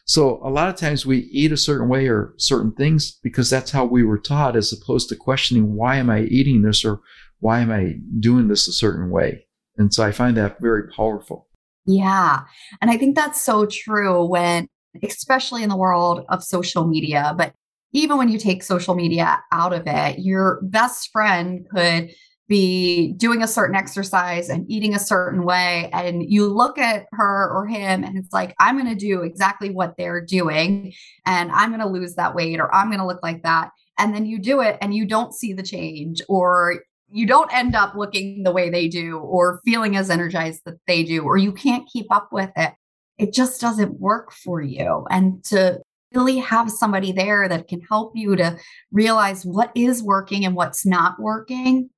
[0.04, 3.72] So a lot of times we eat a certain way or certain things because that's
[3.72, 7.00] how we were taught as opposed to questioning why am I eating this or
[7.40, 9.46] why am I doing this a certain way?
[9.76, 11.48] And so I find that very powerful.
[11.86, 12.40] Yeah.
[12.80, 14.68] And I think that's so true when,
[15.02, 17.52] especially in the world of social media, but
[17.92, 22.10] even when you take social media out of it, your best friend could
[22.48, 25.88] be doing a certain exercise and eating a certain way.
[25.92, 29.70] And you look at her or him and it's like, I'm going to do exactly
[29.70, 30.92] what they're doing
[31.24, 33.70] and I'm going to lose that weight or I'm going to look like that.
[33.98, 37.76] And then you do it and you don't see the change or you don't end
[37.76, 41.52] up looking the way they do or feeling as energized that they do, or you
[41.52, 42.72] can't keep up with it.
[43.18, 45.06] It just doesn't work for you.
[45.10, 45.80] And to
[46.14, 48.58] really have somebody there that can help you to
[48.90, 51.88] realize what is working and what's not working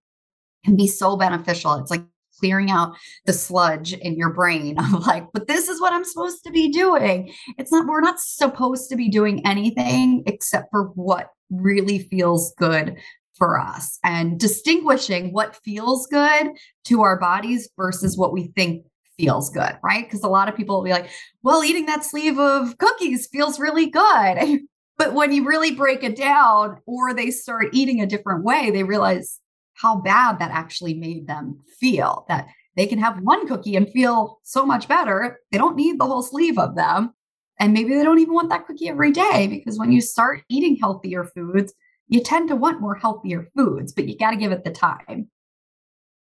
[0.65, 1.75] can be so beneficial.
[1.75, 2.05] It's like
[2.39, 2.95] clearing out
[3.27, 6.71] the sludge in your brain of like, but this is what I'm supposed to be
[6.71, 7.33] doing.
[7.59, 12.97] It's not, we're not supposed to be doing anything except for what really feels good
[13.37, 16.51] for us and distinguishing what feels good
[16.85, 18.85] to our bodies versus what we think
[19.17, 20.05] feels good, right?
[20.05, 21.11] Because a lot of people will be like,
[21.43, 24.61] well, eating that sleeve of cookies feels really good.
[24.99, 28.85] but when you really break it down or they start eating a different way, they
[28.85, 29.41] realize
[29.75, 34.41] how bad that actually made them feel that they can have one cookie and feel
[34.43, 35.41] so much better.
[35.51, 37.13] They don't need the whole sleeve of them.
[37.61, 40.77] And maybe they don't even want that cookie every day because when you start eating
[40.77, 41.73] healthier foods,
[42.09, 45.29] you tend to want more healthier foods, but you got to give it the time.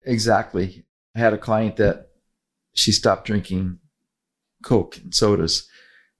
[0.04, 0.84] Exactly.
[1.14, 2.08] I had a client that
[2.74, 3.78] she stopped drinking
[4.62, 5.68] Coke and sodas.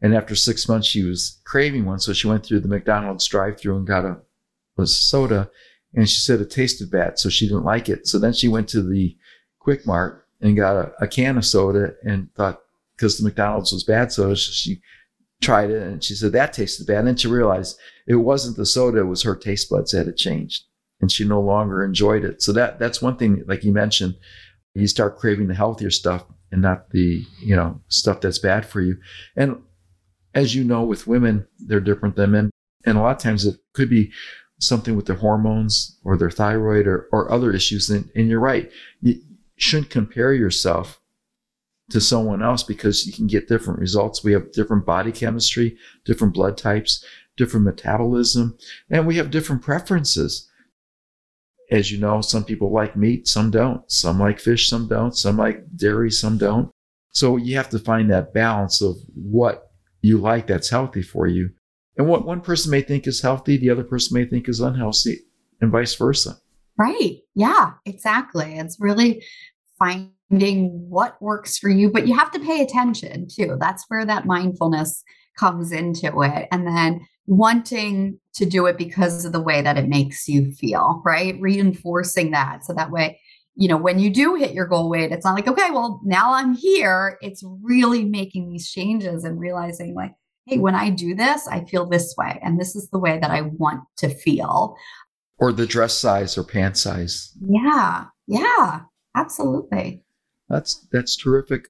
[0.00, 1.98] And after six months, she was craving one.
[1.98, 4.18] So she went through the McDonald's drive through and got a,
[4.78, 5.50] a soda.
[5.94, 7.18] And she said it tasted bad.
[7.18, 8.06] So she didn't like it.
[8.06, 9.16] So then she went to the
[9.58, 12.60] Quick Mart and got a, a can of soda and thought,
[12.96, 14.80] because the McDonald's was bad soda, so she
[15.44, 16.98] tried it and she said that tasted bad.
[16.98, 20.16] And then she realized it wasn't the soda, it was her taste buds that had
[20.16, 20.64] changed
[21.00, 22.42] and she no longer enjoyed it.
[22.42, 24.16] So that that's one thing, like you mentioned,
[24.74, 28.80] you start craving the healthier stuff and not the, you know, stuff that's bad for
[28.80, 28.96] you.
[29.36, 29.62] And
[30.34, 32.50] as you know, with women, they're different than men.
[32.86, 34.12] And a lot of times it could be
[34.60, 37.90] something with their hormones or their thyroid or, or other issues.
[37.90, 38.70] And, and you're right.
[39.00, 39.20] You
[39.56, 41.00] shouldn't compare yourself
[41.90, 44.24] to someone else because you can get different results.
[44.24, 47.04] We have different body chemistry, different blood types,
[47.36, 48.56] different metabolism,
[48.90, 50.50] and we have different preferences.
[51.70, 53.90] As you know, some people like meat, some don't.
[53.90, 55.16] Some like fish, some don't.
[55.16, 56.70] Some like dairy, some don't.
[57.10, 59.70] So you have to find that balance of what
[60.02, 61.50] you like that's healthy for you.
[61.96, 65.20] And what one person may think is healthy, the other person may think is unhealthy,
[65.60, 66.38] and vice versa.
[66.76, 67.20] Right.
[67.34, 68.58] Yeah, exactly.
[68.58, 69.22] It's really
[69.78, 73.56] finding what works for you, but you have to pay attention too.
[73.60, 75.02] That's where that mindfulness
[75.38, 76.48] comes into it.
[76.50, 81.02] And then wanting to do it because of the way that it makes you feel,
[81.04, 81.36] right?
[81.40, 82.64] Reinforcing that.
[82.64, 83.20] So that way,
[83.56, 86.34] you know, when you do hit your goal weight, it's not like, okay, well, now
[86.34, 87.18] I'm here.
[87.22, 90.12] It's really making these changes and realizing, like,
[90.46, 92.38] hey, when I do this, I feel this way.
[92.42, 94.76] And this is the way that I want to feel.
[95.38, 97.32] Or the dress size or pant size.
[97.48, 98.06] Yeah.
[98.26, 98.80] Yeah.
[99.16, 100.03] Absolutely.
[100.54, 101.68] That's that's terrific.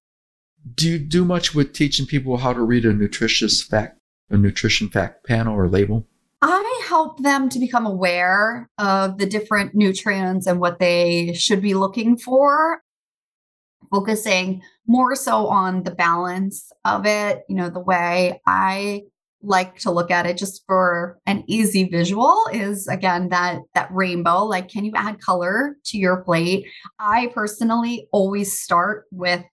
[0.74, 4.90] Do you do much with teaching people how to read a nutritious fact, a nutrition
[4.90, 6.06] fact panel or label?
[6.42, 11.72] I help them to become aware of the different nutrients and what they should be
[11.72, 12.82] looking for,
[13.90, 17.44] focusing more so on the balance of it.
[17.48, 19.04] You know, the way I
[19.44, 24.44] like to look at it just for an easy visual is again that that rainbow.
[24.44, 26.66] Like can you add color to your plate?
[26.98, 29.44] I personally always start with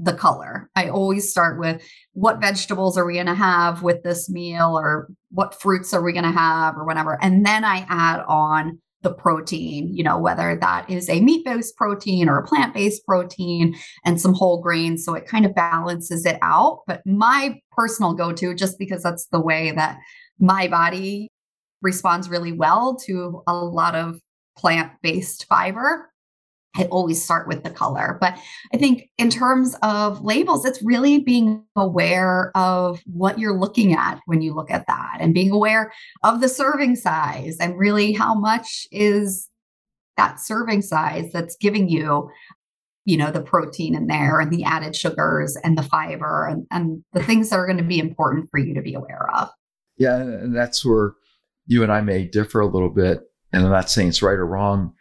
[0.00, 0.70] the color.
[0.76, 1.82] I always start with
[2.12, 6.12] what vegetables are we going to have with this meal or what fruits are we
[6.12, 7.18] going to have or whatever.
[7.20, 11.76] And then i add on the protein, you know, whether that is a meat based
[11.76, 15.04] protein or a plant based protein and some whole grains.
[15.04, 16.80] So it kind of balances it out.
[16.86, 19.98] But my personal go to, just because that's the way that
[20.40, 21.30] my body
[21.80, 24.20] responds really well to a lot of
[24.56, 26.10] plant based fiber,
[26.76, 28.18] I always start with the color.
[28.20, 28.38] But
[28.72, 34.20] I think in terms of labels, it's really being aware of what you're looking at
[34.26, 38.34] when you look at that and being aware of the serving size and really how
[38.34, 39.48] much is
[40.16, 42.28] that serving size that's giving you
[43.08, 47.02] you know, the protein in there and the added sugars and the fiber and, and
[47.14, 49.48] the things that are going to be important for you to be aware of.
[49.96, 50.16] Yeah.
[50.16, 51.14] And that's where
[51.64, 53.20] you and I may differ a little bit.
[53.50, 54.92] And I'm not saying it's right or wrong,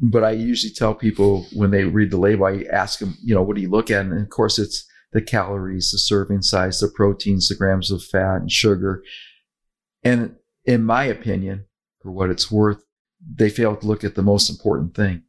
[0.00, 3.42] but I usually tell people when they read the label, I ask them, you know,
[3.42, 4.06] what do you look at?
[4.06, 8.36] And of course, it's the calories, the serving size, the proteins, the grams of fat
[8.36, 9.02] and sugar.
[10.02, 11.66] And in my opinion,
[12.00, 12.82] for what it's worth,
[13.34, 15.22] they fail to look at the most important thing.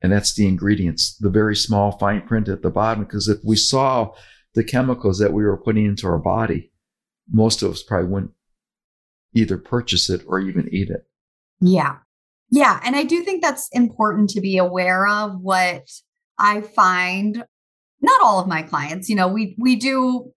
[0.00, 3.04] And that's the ingredients, the very small fine print at the bottom.
[3.04, 4.12] Because if we saw
[4.54, 6.70] the chemicals that we were putting into our body,
[7.30, 8.32] most of us probably wouldn't
[9.34, 11.06] either purchase it or even eat it.
[11.60, 11.96] Yeah.
[12.50, 12.80] Yeah.
[12.84, 15.88] And I do think that's important to be aware of what
[16.38, 17.44] I find
[18.04, 20.30] not all of my clients, you know, we we do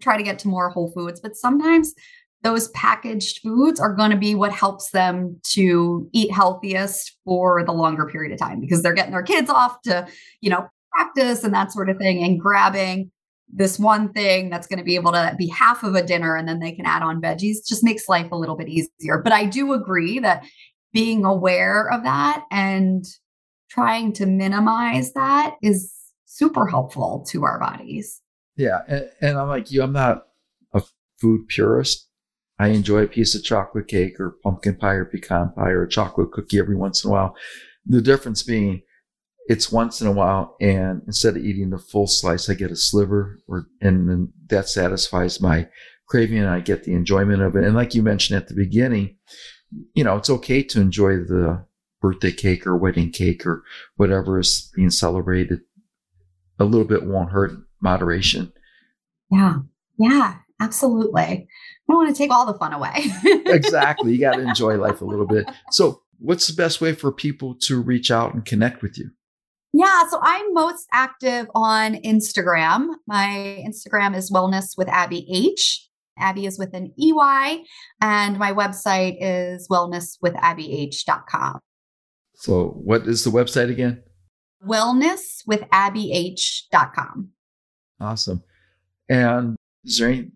[0.00, 1.94] try to get to more whole foods, but sometimes
[2.42, 7.72] those packaged foods are going to be what helps them to eat healthiest for the
[7.72, 10.06] longer period of time because they're getting their kids off to,
[10.42, 13.10] you know, practice and that sort of thing and grabbing
[13.52, 16.46] this one thing that's going to be able to be half of a dinner and
[16.46, 19.18] then they can add on veggies just makes life a little bit easier.
[19.22, 20.44] But I do agree that
[20.94, 23.04] being aware of that and
[23.68, 25.92] trying to minimize that is
[26.24, 28.22] super helpful to our bodies.
[28.56, 28.78] Yeah.
[28.88, 30.22] And, and I'm like you, I'm not
[30.72, 30.82] a
[31.20, 32.08] food purist.
[32.60, 35.88] I enjoy a piece of chocolate cake or pumpkin pie or pecan pie or a
[35.88, 37.34] chocolate cookie every once in a while.
[37.84, 38.82] The difference being
[39.46, 42.76] it's once in a while and instead of eating the full slice, I get a
[42.76, 45.68] sliver or, and then that satisfies my
[46.08, 47.64] craving and I get the enjoyment of it.
[47.64, 49.16] And like you mentioned at the beginning,
[49.94, 51.64] you know, it's okay to enjoy the
[52.00, 53.62] birthday cake or wedding cake or
[53.96, 55.60] whatever is being celebrated.
[56.58, 58.52] A little bit won't hurt moderation.
[59.30, 59.58] Yeah.
[59.98, 61.22] Yeah, absolutely.
[61.22, 61.46] I
[61.88, 63.06] don't want to take all the fun away.
[63.46, 64.12] exactly.
[64.12, 65.46] You got to enjoy life a little bit.
[65.70, 69.10] So, what's the best way for people to reach out and connect with you?
[69.72, 72.90] Yeah, so I'm most active on Instagram.
[73.08, 75.88] My Instagram is Wellness with Abbey H.
[76.18, 77.64] Abbey is with an EY,
[78.00, 81.60] and my website is wellnesswithabbeyh.com.
[82.34, 84.02] So, what is the website again?
[84.66, 87.28] Wellnesswithabbeyh.com.
[88.00, 88.42] Awesome.
[89.08, 90.32] And is there any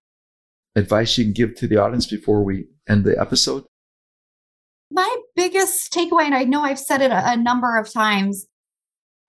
[0.76, 3.64] advice you can give to the audience before we end the episode?
[4.90, 8.46] My biggest takeaway, and I know I've said it a, a number of times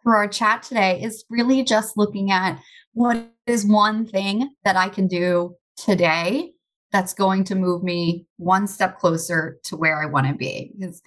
[0.03, 2.59] through our chat today, is really just looking at
[2.93, 6.51] what is one thing that I can do today
[6.91, 10.71] that's going to move me one step closer to where I want to be.
[10.77, 11.01] Because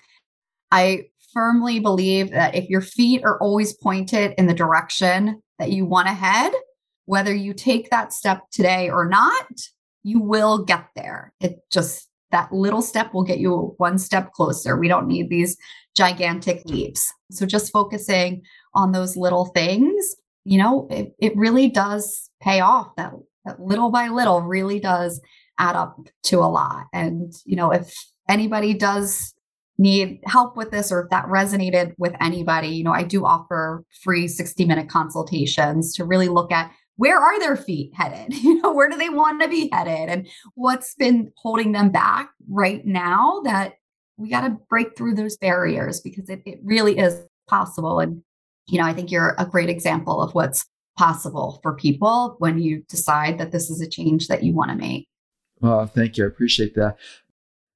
[0.70, 5.85] I firmly believe that if your feet are always pointed in the direction that you
[5.85, 6.52] want to head,
[7.06, 9.46] whether you take that step today or not,
[10.02, 11.32] you will get there.
[11.40, 14.76] It just, that little step will get you one step closer.
[14.76, 15.56] We don't need these
[15.96, 17.12] gigantic leaps.
[17.30, 18.42] So just focusing
[18.74, 22.94] on those little things, you know, it, it really does pay off.
[22.96, 25.20] That, that little by little really does
[25.59, 26.87] add up to a lot.
[26.92, 27.94] And, you know, if
[28.28, 29.35] anybody does
[29.78, 33.85] need help with this or if that resonated with anybody, you know, I do offer
[34.02, 38.35] free 60 minute consultations to really look at where are their feet headed?
[38.42, 40.09] You know, where do they want to be headed?
[40.09, 43.74] And what's been holding them back right now that
[44.16, 47.98] we got to break through those barriers because it, it really is possible.
[47.98, 48.22] And,
[48.68, 52.83] you know, I think you're a great example of what's possible for people when you
[52.88, 55.09] decide that this is a change that you want to make.
[55.61, 56.24] Well, thank you.
[56.24, 56.96] I appreciate that.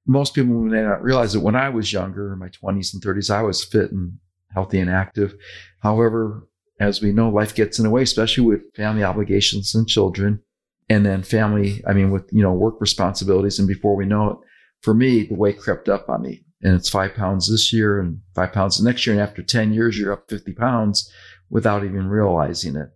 [0.07, 3.31] Most people may not realize that when I was younger, in my 20s and 30s,
[3.31, 4.18] I was fit and
[4.52, 5.35] healthy and active.
[5.81, 6.46] However,
[6.79, 10.42] as we know, life gets in the way, especially with family obligations and children.
[10.88, 13.59] And then family, I mean, with, you know, work responsibilities.
[13.59, 14.37] And before we know it,
[14.83, 16.42] for me, the weight crept up on me.
[16.62, 19.14] And it's five pounds this year and five pounds the next year.
[19.14, 21.11] And after 10 years, you're up 50 pounds
[21.50, 22.88] without even realizing it.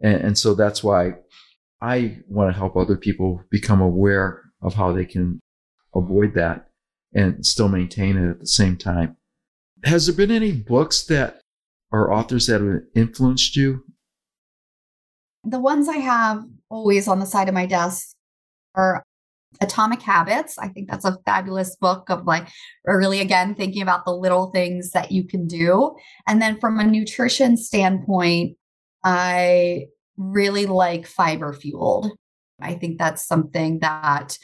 [0.00, 1.14] And, and so that's why
[1.80, 5.40] I want to help other people become aware of how they can
[5.94, 6.68] avoid that
[7.12, 9.16] and still maintain it at the same time.
[9.84, 11.40] Has there been any books that
[11.92, 13.84] are authors that have influenced you?
[15.44, 18.14] The ones I have always on the side of my desk
[18.74, 19.04] are
[19.60, 20.58] Atomic Habits.
[20.58, 22.48] I think that's a fabulous book of like
[22.84, 25.94] really, again, thinking about the little things that you can do.
[26.26, 28.56] And then from a nutrition standpoint,
[29.04, 29.86] I
[30.16, 32.10] really like Fiber Fueled.
[32.60, 34.38] I think that's something that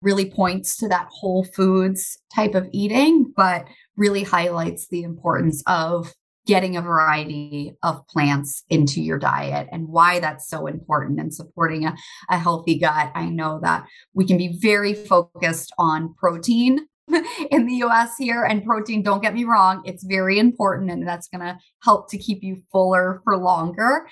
[0.00, 6.14] really points to that whole foods type of eating, but really highlights the importance of
[6.46, 11.84] getting a variety of plants into your diet and why that's so important and supporting
[11.84, 11.94] a,
[12.30, 13.12] a healthy gut.
[13.14, 13.84] I know that
[14.14, 16.86] we can be very focused on protein
[17.50, 18.44] in the US here.
[18.44, 22.18] And protein, don't get me wrong, it's very important and that's going to help to
[22.18, 24.06] keep you fuller for longer.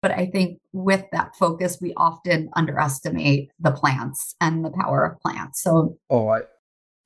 [0.00, 5.20] But I think with that focus, we often underestimate the plants and the power of
[5.20, 5.62] plants.
[5.62, 6.40] So, oh, I,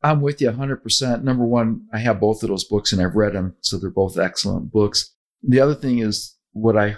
[0.02, 1.22] I'm with you 100%.
[1.22, 3.54] Number one, I have both of those books and I've read them.
[3.60, 5.14] So they're both excellent books.
[5.42, 6.96] The other thing is what I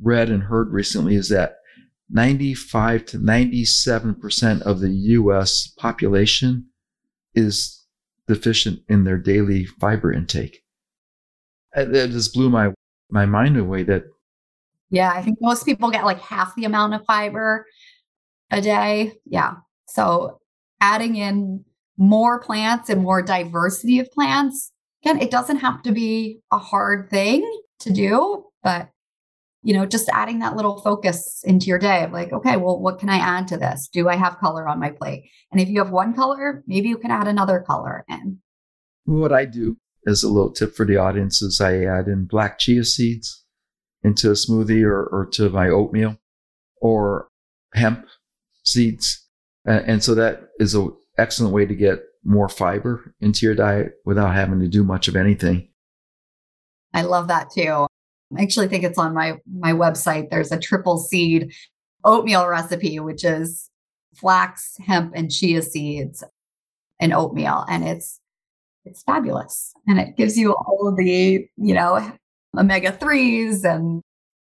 [0.00, 1.56] read and heard recently is that
[2.10, 6.66] 95 to 97% of the US population
[7.34, 7.84] is
[8.26, 10.60] deficient in their daily fiber intake.
[11.74, 12.72] Uh, that just blew my,
[13.10, 14.04] my mind away that.
[14.90, 17.66] Yeah, I think most people get like half the amount of fiber
[18.50, 19.12] a day.
[19.26, 19.54] Yeah.
[19.86, 20.38] So
[20.80, 21.64] adding in
[21.98, 24.72] more plants and more diversity of plants,
[25.02, 27.44] again, it doesn't have to be a hard thing
[27.80, 28.88] to do, but
[29.62, 32.98] you know, just adding that little focus into your day of like, okay, well, what
[32.98, 33.88] can I add to this?
[33.92, 35.30] Do I have color on my plate?
[35.50, 38.38] And if you have one color, maybe you can add another color in.
[39.04, 42.58] What I do as a little tip for the audience is I add in black
[42.58, 43.44] chia seeds
[44.02, 46.18] into a smoothie or, or to my oatmeal
[46.80, 47.28] or
[47.74, 48.06] hemp
[48.64, 49.26] seeds.
[49.64, 53.94] And, and so that is an excellent way to get more fiber into your diet
[54.04, 55.68] without having to do much of anything.
[56.94, 57.87] I love that too.
[58.36, 60.30] I actually think it's on my my website.
[60.30, 61.52] There's a triple seed
[62.04, 63.70] oatmeal recipe, which is
[64.14, 66.22] flax, hemp, and chia seeds
[67.00, 67.64] and oatmeal.
[67.68, 68.20] And it's
[68.84, 69.72] it's fabulous.
[69.86, 72.12] And it gives you all of the, you know,
[72.56, 74.02] omega threes and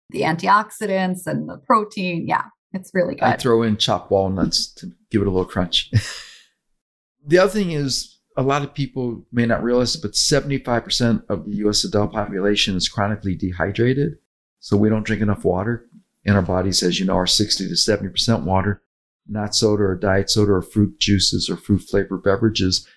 [0.10, 2.28] the antioxidants and the protein.
[2.28, 3.24] Yeah, it's really good.
[3.24, 5.92] I throw in chopped walnuts to give it a little crunch.
[7.26, 11.46] the other thing is a lot of people may not realize it, but 75% of
[11.46, 14.18] the US adult population is chronically dehydrated.
[14.60, 15.86] So we don't drink enough water.
[16.26, 18.82] And our bodies, as you know, are 60 to 70% water,
[19.28, 22.88] not soda or diet soda or fruit juices or fruit flavored beverages.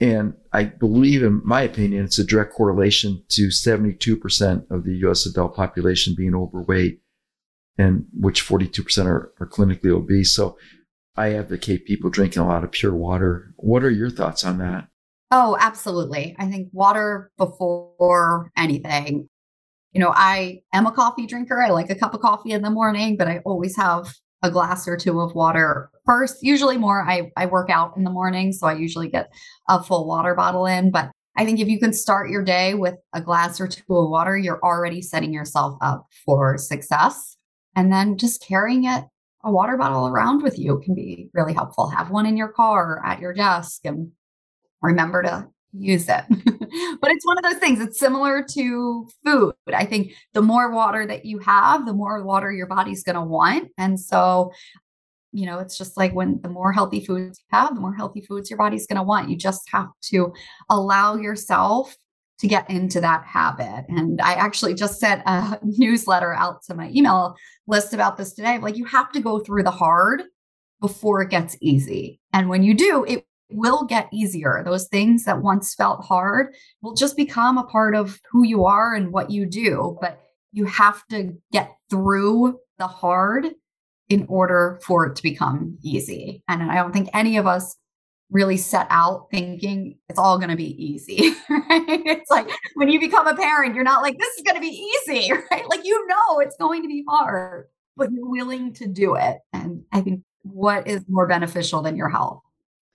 [0.00, 5.26] And I believe, in my opinion, it's a direct correlation to 72% of the US
[5.26, 7.00] adult population being overweight
[7.76, 10.32] and which 42% are, are clinically obese.
[10.32, 10.56] So
[11.16, 13.54] I advocate people drinking a lot of pure water.
[13.56, 14.88] What are your thoughts on that?
[15.30, 16.34] Oh, absolutely.
[16.38, 19.28] I think water before anything.
[19.92, 21.62] You know, I am a coffee drinker.
[21.62, 24.12] I like a cup of coffee in the morning, but I always have
[24.42, 26.42] a glass or two of water first.
[26.42, 27.02] Usually more.
[27.02, 29.32] I, I work out in the morning, so I usually get
[29.68, 30.90] a full water bottle in.
[30.90, 34.10] But I think if you can start your day with a glass or two of
[34.10, 37.36] water, you're already setting yourself up for success.
[37.76, 39.04] And then just carrying it
[39.44, 41.88] a water bottle around with you can be really helpful.
[41.90, 44.10] Have one in your car or at your desk and
[44.82, 46.24] remember to use it.
[47.00, 49.54] but it's one of those things, it's similar to food.
[49.72, 53.22] I think the more water that you have, the more water your body's going to
[53.22, 53.70] want.
[53.76, 54.52] And so,
[55.32, 58.20] you know, it's just like when the more healthy foods you have, the more healthy
[58.20, 59.28] foods your body's going to want.
[59.28, 60.32] You just have to
[60.70, 61.96] allow yourself
[62.38, 63.84] to get into that habit.
[63.88, 68.58] And I actually just sent a newsletter out to my email list about this today.
[68.58, 70.22] Like, you have to go through the hard
[70.80, 72.20] before it gets easy.
[72.32, 74.62] And when you do, it will get easier.
[74.64, 78.94] Those things that once felt hard will just become a part of who you are
[78.94, 79.96] and what you do.
[80.00, 80.20] But
[80.52, 83.46] you have to get through the hard
[84.08, 86.42] in order for it to become easy.
[86.48, 87.76] And I don't think any of us
[88.30, 91.34] really set out thinking it's all going to be easy.
[91.48, 92.00] Right?
[92.06, 94.66] It's like when you become a parent, you're not like, this is going to be
[95.08, 95.68] easy, right?
[95.68, 97.66] Like, you know, it's going to be hard,
[97.96, 99.38] but you're willing to do it.
[99.52, 102.42] And I think what is more beneficial than your health?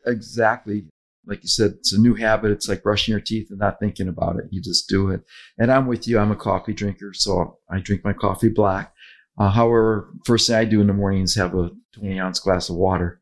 [0.06, 0.86] Exactly.
[1.26, 2.52] Like you said, it's a new habit.
[2.52, 4.46] It's like brushing your teeth and not thinking about it.
[4.52, 5.22] You just do it.
[5.58, 6.20] And I'm with you.
[6.20, 8.94] I'm a coffee drinker, so I drink my coffee black.
[9.38, 12.70] Uh, however, first thing I do in the morning is have a 20 ounce glass
[12.70, 13.19] of water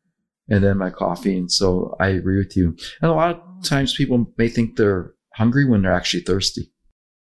[0.50, 1.38] and then my coffee.
[1.38, 2.76] And so I agree with you.
[3.02, 6.72] And a lot of times people may think they're hungry when they're actually thirsty.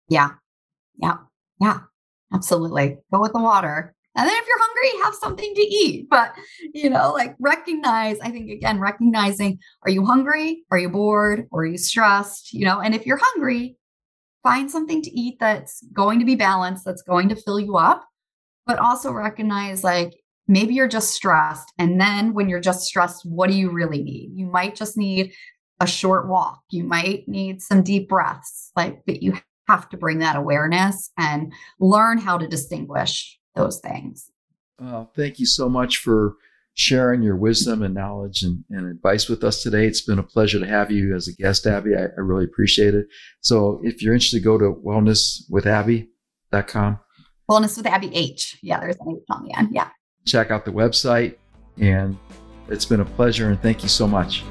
[0.10, 0.32] Yeah.
[0.98, 1.18] Yeah.
[1.60, 1.80] Yeah.
[2.34, 2.98] Absolutely.
[3.12, 3.94] Go with the water.
[4.16, 6.08] And then if you're hungry, have something to eat.
[6.10, 6.34] But,
[6.74, 10.64] you know, like recognize, I think again, recognizing are you hungry?
[10.72, 11.48] Are you bored?
[11.52, 12.54] Or are you stressed?
[12.54, 13.78] You know, and if you're hungry,
[14.44, 18.06] find something to eat that's going to be balanced, that's going to fill you up.
[18.66, 20.14] But also recognize like
[20.48, 21.72] maybe you're just stressed.
[21.78, 24.32] And then when you're just stressed, what do you really need?
[24.34, 25.34] You might just need
[25.80, 26.62] a short walk.
[26.70, 28.72] You might need some deep breaths.
[28.76, 29.38] Like, but you
[29.68, 34.30] have to bring that awareness and learn how to distinguish those things.
[34.84, 36.34] Uh, thank you so much for
[36.76, 39.86] sharing your wisdom and knowledge and, and, advice with us today.
[39.86, 41.96] It's been a pleasure to have you as a guest, Abbey.
[41.96, 43.06] I, I really appreciate it.
[43.42, 47.00] So if you're interested, go to wellnesswithabbey.com.
[47.50, 48.58] Wellness with Abbey H.
[48.64, 49.70] Yeah, there's an H on the end.
[49.72, 49.90] Yeah
[50.26, 51.36] check out the website.
[51.80, 52.18] And
[52.68, 54.44] it's been a pleasure and thank you so much.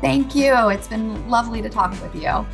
[0.00, 0.54] Thank you.
[0.68, 2.46] It's been lovely to talk with you.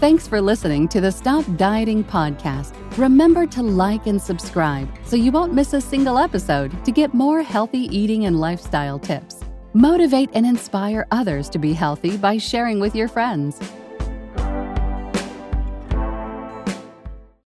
[0.00, 2.74] Thanks for listening to the Stop Dieting podcast.
[2.98, 7.42] Remember to like and subscribe so you won't miss a single episode to get more
[7.42, 9.40] healthy eating and lifestyle tips.
[9.72, 13.58] Motivate and inspire others to be healthy by sharing with your friends.